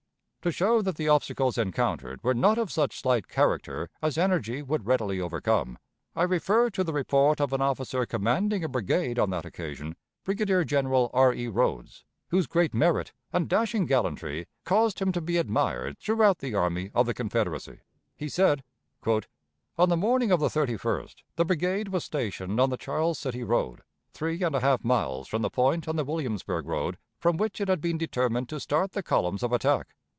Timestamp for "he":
18.17-18.27